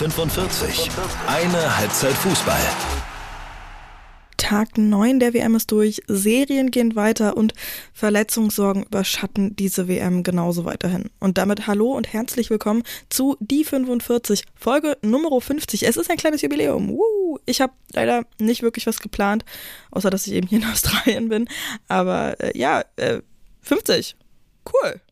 [0.00, 0.88] 45.
[1.26, 2.58] Eine Halbzeit Fußball.
[4.38, 7.52] Tag 9 der WM ist durch, Serien gehen weiter und
[7.92, 11.10] Verletzungssorgen überschatten diese WM genauso weiterhin.
[11.20, 15.86] Und damit hallo und herzlich willkommen zu Die 45, Folge Nummer 50.
[15.86, 16.88] Es ist ein kleines Jubiläum.
[16.88, 17.38] Woo!
[17.44, 19.44] Ich habe leider nicht wirklich was geplant,
[19.90, 21.46] außer dass ich eben hier in Australien bin.
[21.88, 23.20] Aber äh, ja, äh,
[23.60, 24.16] 50.
[24.64, 25.02] Cool.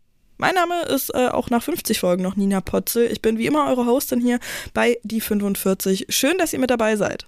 [0.40, 3.10] Mein Name ist äh, auch nach 50 Folgen noch Nina Potzel.
[3.10, 4.38] Ich bin wie immer eure Hostin hier
[4.72, 6.06] bei Die 45.
[6.10, 7.26] Schön, dass ihr mit dabei seid.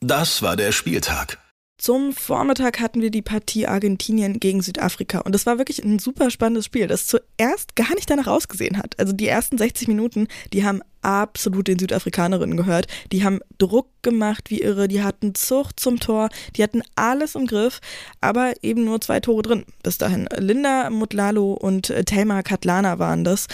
[0.00, 1.38] Das war der Spieltag.
[1.80, 6.30] Zum Vormittag hatten wir die Partie Argentinien gegen Südafrika und es war wirklich ein super
[6.30, 8.98] spannendes Spiel, das zuerst gar nicht danach ausgesehen hat.
[8.98, 12.86] Also die ersten 60 Minuten, die haben absolut den Südafrikanerinnen gehört.
[13.12, 17.46] Die haben Druck gemacht wie irre, die hatten Zucht zum Tor, die hatten alles im
[17.46, 17.80] Griff,
[18.20, 20.28] aber eben nur zwei Tore drin bis dahin.
[20.36, 23.46] Linda Mutlalo und Thelma Katlana waren das.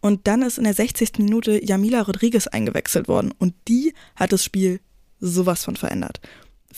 [0.00, 1.18] Und dann ist in der 60.
[1.18, 4.80] Minute Jamila Rodriguez eingewechselt worden und die hat das Spiel
[5.20, 6.22] sowas von verändert.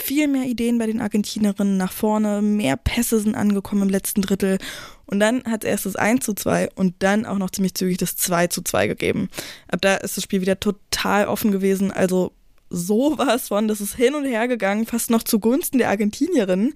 [0.03, 4.57] Viel mehr Ideen bei den Argentinerinnen nach vorne, mehr Pässe sind angekommen im letzten Drittel.
[5.05, 7.97] Und dann hat es erst das 1 zu 2 und dann auch noch ziemlich zügig
[7.97, 9.29] das 2 zu 2 gegeben.
[9.67, 11.91] Ab da ist das Spiel wieder total offen gewesen.
[11.91, 12.31] Also
[12.71, 16.73] sowas von, das ist hin und her gegangen, fast noch zugunsten der Argentinierinnen.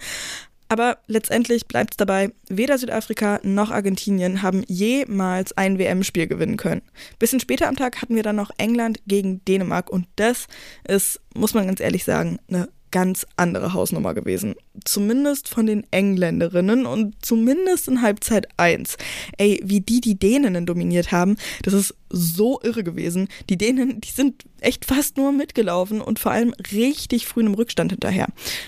[0.68, 6.84] Aber letztendlich bleibt es dabei, weder Südafrika noch Argentinien haben jemals ein WM-Spiel gewinnen können.
[7.18, 10.48] Bisschen später am Tag hatten wir dann noch England gegen Dänemark und das
[10.88, 14.56] ist, muss man ganz ehrlich sagen, eine ganz andere Hausnummer gewesen.
[14.86, 18.96] Zumindest von den Engländerinnen und zumindest in Halbzeit 1.
[19.38, 23.28] Ey, wie die die Däninnen dominiert haben, das ist so irre gewesen.
[23.50, 27.92] Die Dänen, die sind echt fast nur mitgelaufen und vor allem richtig früh im Rückstand
[27.92, 28.28] hinterher.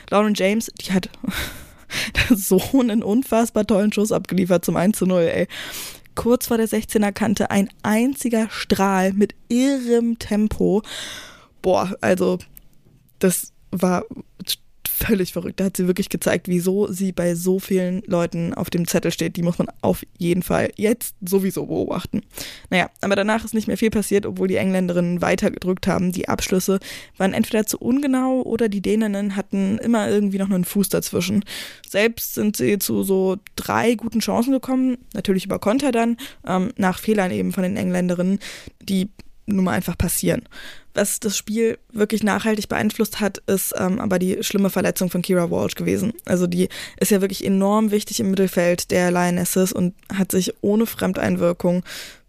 [0.09, 1.09] Lauren James, die hat
[2.35, 5.47] so einen unfassbar tollen Schuss abgeliefert zum 1 zu 0, ey.
[6.15, 10.81] Kurz vor der 16er Kante ein einziger Strahl mit irrem Tempo.
[11.61, 12.39] Boah, also
[13.19, 14.03] das war
[14.97, 15.59] völlig verrückt.
[15.59, 19.35] Da hat sie wirklich gezeigt, wieso sie bei so vielen Leuten auf dem Zettel steht.
[19.35, 22.21] Die muss man auf jeden Fall jetzt sowieso beobachten.
[22.69, 26.11] Naja, aber danach ist nicht mehr viel passiert, obwohl die Engländerinnen weiter gedrückt haben.
[26.11, 26.79] Die Abschlüsse
[27.17, 31.45] waren entweder zu ungenau oder die Däninnen hatten immer irgendwie noch einen Fuß dazwischen.
[31.87, 36.99] Selbst sind sie zu so drei guten Chancen gekommen, natürlich über Konter dann, ähm, nach
[36.99, 38.39] Fehlern eben von den Engländerinnen,
[38.81, 39.09] die
[39.47, 40.43] nun mal einfach passieren.
[40.93, 45.49] Was das Spiel wirklich nachhaltig beeinflusst hat, ist ähm, aber die schlimme Verletzung von Kira
[45.49, 46.13] Walsh gewesen.
[46.25, 46.69] Also die
[46.99, 51.83] ist ja wirklich enorm wichtig im Mittelfeld der Lionesses und hat sich ohne Fremdeinwirkung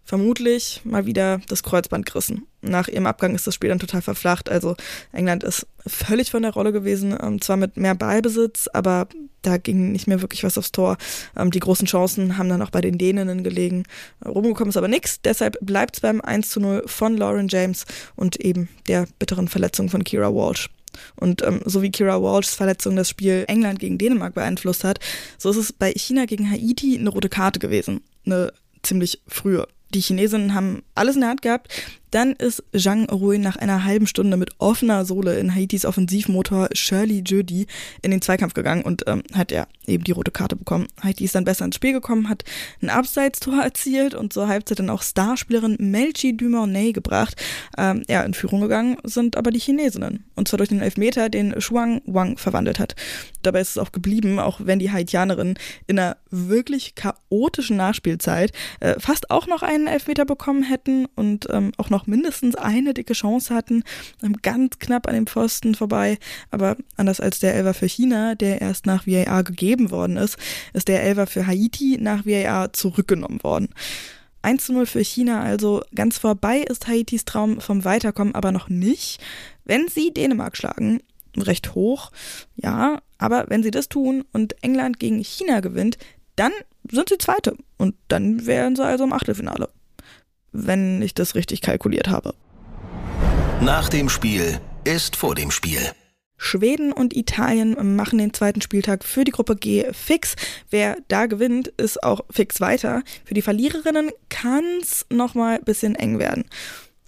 [0.09, 2.47] vermutlich mal wieder das Kreuzband gerissen.
[2.61, 4.49] Nach ihrem Abgang ist das Spiel dann total verflacht.
[4.49, 4.75] Also
[5.11, 9.07] England ist völlig von der Rolle gewesen, ähm, zwar mit mehr Ballbesitz, aber
[9.41, 10.97] da ging nicht mehr wirklich was aufs Tor.
[11.35, 13.83] Ähm, die großen Chancen haben dann auch bei den Däninnen gelegen.
[14.25, 17.85] Rumgekommen ist aber nichts, deshalb bleibt es beim 1 zu 0 von Lauren James
[18.15, 20.69] und eben der bitteren Verletzung von Kira Walsh.
[21.15, 24.99] Und ähm, so wie Kira Walshs Verletzung das Spiel England gegen Dänemark beeinflusst hat,
[25.37, 28.01] so ist es bei China gegen Haiti eine rote Karte gewesen.
[28.25, 29.67] Eine ziemlich frühe.
[29.93, 31.67] Die Chinesinnen haben alles in der Hand gehabt.
[32.11, 37.23] Dann ist Zhang Rui nach einer halben Stunde mit offener Sohle in Haitis Offensivmotor Shirley
[37.25, 37.67] Judy
[38.01, 40.87] in den Zweikampf gegangen und ähm, hat ja eben die rote Karte bekommen.
[41.01, 42.43] Haiti ist dann besser ins Spiel gekommen, hat
[42.81, 47.35] ein Abseitstor erzielt und zur Halbzeit dann auch Starspielerin Melchi Dumornay gebracht.
[47.77, 50.25] Ähm, ja, in Führung gegangen sind aber die Chinesinnen.
[50.35, 52.95] Und zwar durch den Elfmeter, den Shuang Wang verwandelt hat.
[53.41, 58.99] Dabei ist es auch geblieben, auch wenn die Haitianerinnen in einer wirklich chaotischen Nachspielzeit äh,
[58.99, 63.13] fast auch noch einen Elfmeter bekommen hätten und ähm, auch noch noch mindestens eine dicke
[63.13, 63.83] Chance hatten,
[64.23, 66.17] ähm, ganz knapp an dem Pfosten vorbei.
[66.49, 70.37] Aber anders als der Elfer für China, der erst nach VAR gegeben worden ist,
[70.73, 73.69] ist der Elfer für Haiti nach VAR zurückgenommen worden.
[74.41, 78.69] 1 zu 0 für China, also ganz vorbei ist Haitis Traum vom Weiterkommen aber noch
[78.69, 79.19] nicht.
[79.65, 81.01] Wenn sie Dänemark schlagen,
[81.35, 82.11] recht hoch,
[82.55, 85.97] ja, aber wenn sie das tun und England gegen China gewinnt,
[86.37, 86.53] dann
[86.89, 89.69] sind sie Zweite und dann wären sie also im Achtelfinale
[90.51, 92.33] wenn ich das richtig kalkuliert habe.
[93.61, 95.81] Nach dem Spiel ist vor dem Spiel.
[96.37, 100.35] Schweden und Italien machen den zweiten Spieltag für die Gruppe G fix.
[100.69, 103.03] Wer da gewinnt, ist auch fix weiter.
[103.25, 106.45] Für die Verliererinnen kann es nochmal ein bisschen eng werden.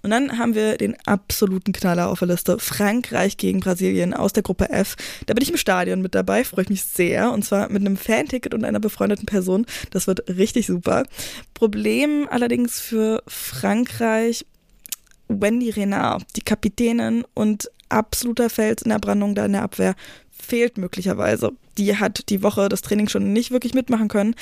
[0.02, 2.58] Und dann haben wir den absoluten Knaller auf der Liste.
[2.58, 4.96] Frankreich gegen Brasilien aus der Gruppe F.
[5.26, 7.32] Da bin ich im Stadion mit dabei, freue ich mich sehr.
[7.32, 9.66] Und zwar mit einem Fanticket und einer befreundeten Person.
[9.90, 11.04] Das wird richtig super.
[11.54, 14.44] Problem allerdings für Frankreich,
[15.28, 19.94] Wendy Renard, die Kapitänin und absoluter Fels in der Brandung da in der Abwehr,
[20.42, 21.52] fehlt möglicherweise.
[21.78, 24.34] Die hat die Woche das Training schon nicht wirklich mitmachen können.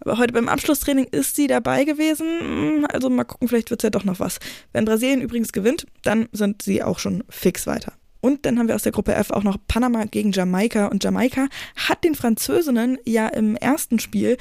[0.00, 2.86] Aber heute beim Abschlusstraining ist sie dabei gewesen.
[2.86, 4.38] Also mal gucken, vielleicht wird es ja doch noch was.
[4.72, 7.92] Wenn Brasilien übrigens gewinnt, dann sind sie auch schon fix weiter.
[8.20, 10.86] Und dann haben wir aus der Gruppe F auch noch Panama gegen Jamaika.
[10.86, 14.36] Und Jamaika hat den Französinnen ja im ersten Spiel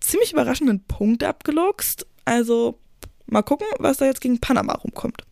[0.00, 2.06] ziemlich überraschenden Punkt abgeluchst.
[2.24, 2.78] Also
[3.26, 5.22] mal gucken, was da jetzt gegen Panama rumkommt.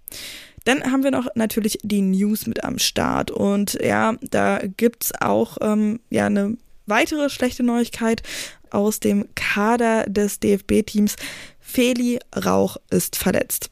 [0.64, 3.30] Dann haben wir noch natürlich die News mit am Start.
[3.30, 6.56] Und ja, da gibt es auch ähm, ja, eine
[6.86, 8.22] weitere schlechte Neuigkeit
[8.70, 11.16] aus dem Kader des DFB-Teams.
[11.60, 13.70] Feli Rauch ist verletzt.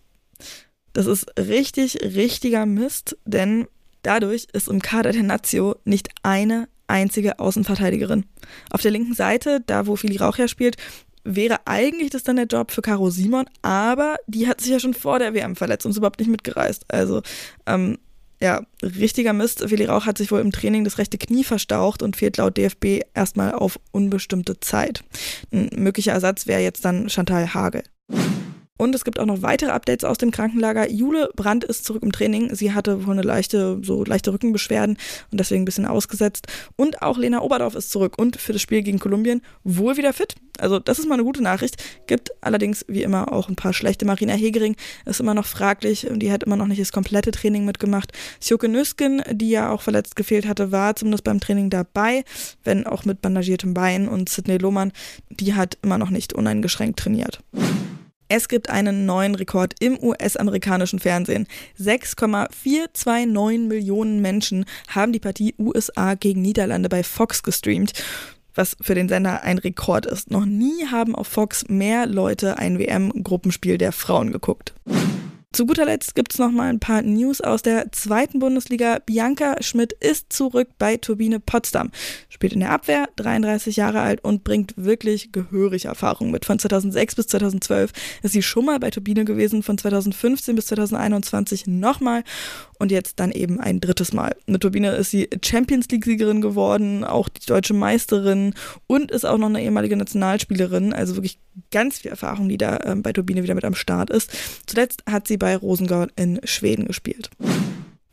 [0.93, 3.67] Das ist richtig, richtiger Mist, denn
[4.03, 8.25] dadurch ist im Kader der Nazio nicht eine einzige Außenverteidigerin.
[8.71, 10.77] Auf der linken Seite, da wo Feli Rauch ja spielt,
[11.27, 14.95] wäre eigentlich das dann der Job für Caro Simon, aber die hat sich ja schon
[14.95, 16.85] vor der WM verletzt und ist überhaupt nicht mitgereist.
[16.89, 17.23] Also,
[17.67, 17.99] ähm,
[18.41, 19.71] ja, richtiger Mist.
[19.71, 23.01] Willi Rauch hat sich wohl im Training das rechte Knie verstaucht und fehlt laut DFB
[23.15, 25.03] erstmal auf unbestimmte Zeit.
[25.53, 27.83] Ein möglicher Ersatz wäre jetzt dann Chantal Hagel.
[28.77, 30.91] Und es gibt auch noch weitere Updates aus dem Krankenlager.
[30.91, 32.55] Jule Brandt ist zurück im Training.
[32.55, 34.97] Sie hatte wohl eine leichte, so leichte Rückenbeschwerden
[35.31, 36.47] und deswegen ein bisschen ausgesetzt.
[36.77, 40.35] Und auch Lena Oberdorf ist zurück und für das Spiel gegen Kolumbien wohl wieder fit.
[40.59, 41.83] Also das ist mal eine gute Nachricht.
[42.07, 44.07] Gibt allerdings wie immer auch ein paar schlechte.
[44.07, 47.65] Marina Hegering ist immer noch fraglich und die hat immer noch nicht das komplette Training
[47.65, 48.13] mitgemacht.
[48.41, 52.25] Sjoke Nüsken, die ja auch verletzt gefehlt hatte, war zumindest beim Training dabei,
[52.65, 54.09] wenn auch mit bandagiertem Bein.
[54.09, 54.93] Und Sidney Lohmann,
[55.31, 57.41] die hat immer noch nicht uneingeschränkt trainiert.
[58.29, 61.47] Es gibt einen neuen Rekord im US-amerikanischen Fernsehen.
[61.77, 67.93] 6,429 Millionen Menschen haben die Partie USA gegen Niederlande bei Fox gestreamt,
[68.57, 70.31] was für den Sender ein Rekord ist.
[70.31, 74.75] Noch nie haben auf Fox mehr Leute ein WM-Gruppenspiel der Frauen geguckt.
[75.53, 78.99] Zu guter Letzt gibt es noch mal ein paar News aus der zweiten Bundesliga.
[78.99, 81.91] Bianca Schmidt ist zurück bei Turbine Potsdam.
[82.29, 86.45] Spielt in der Abwehr, 33 Jahre alt und bringt wirklich gehörig Erfahrung mit.
[86.45, 91.67] Von 2006 bis 2012 ist sie schon mal bei Turbine gewesen, von 2015 bis 2021
[91.67, 92.23] nochmal
[92.79, 94.35] und jetzt dann eben ein drittes Mal.
[94.47, 98.55] Mit Turbine ist sie Champions League-Siegerin geworden, auch die deutsche Meisterin
[98.87, 100.93] und ist auch noch eine ehemalige Nationalspielerin.
[100.93, 101.39] Also wirklich
[101.71, 104.31] ganz viel Erfahrung, die da ähm, bei Turbine wieder mit am Start ist.
[104.67, 107.31] Zuletzt hat sie bei Rosengard in Schweden gespielt.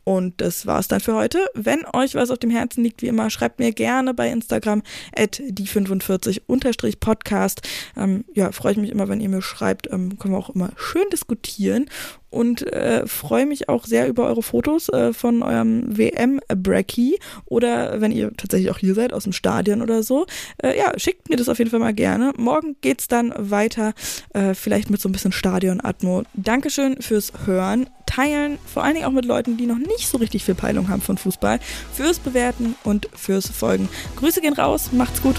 [0.04, 1.46] Und das war's dann für heute.
[1.54, 4.82] Wenn euch was auf dem Herzen liegt, wie immer, schreibt mir gerne bei Instagram
[5.16, 7.62] at die45-podcast.
[7.96, 9.90] Ähm, ja, freue ich mich immer, wenn ihr mir schreibt.
[9.90, 11.86] Ähm, können wir auch immer schön diskutieren
[12.34, 18.12] und äh, freue mich auch sehr über eure Fotos äh, von eurem WM-Bracky oder wenn
[18.12, 20.26] ihr tatsächlich auch hier seid aus dem Stadion oder so.
[20.62, 22.32] Äh, ja, schickt mir das auf jeden Fall mal gerne.
[22.36, 23.94] Morgen geht's dann weiter,
[24.34, 26.24] äh, vielleicht mit so ein bisschen Stadion-Atmo.
[26.34, 30.44] Dankeschön fürs Hören, Teilen, vor allen Dingen auch mit Leuten, die noch nicht so richtig
[30.44, 31.60] viel Peilung haben von Fußball,
[31.92, 33.88] fürs Bewerten und fürs Folgen.
[34.16, 35.36] Grüße gehen raus, macht's gut.